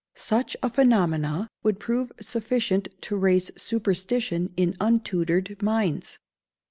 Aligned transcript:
Such 0.15 0.57
a 0.63 0.69
phenomena 0.71 1.47
would 1.61 1.79
prove 1.79 2.11
sufficient 2.19 2.87
to 3.01 3.15
raise 3.15 3.51
superstition 3.61 4.51
in 4.57 4.75
untutored 4.79 5.61
minds. 5.61 6.17